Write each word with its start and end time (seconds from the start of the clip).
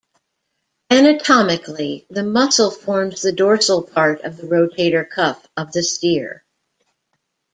Anatomically, 0.89 2.07
the 2.09 2.23
muscle 2.23 2.71
forms 2.71 3.21
the 3.21 3.31
dorsal 3.31 3.83
part 3.83 4.21
of 4.21 4.35
the 4.35 4.47
rotator 4.47 5.07
cuff 5.07 5.47
of 5.55 5.71
the 5.73 5.83
steer. 5.83 6.43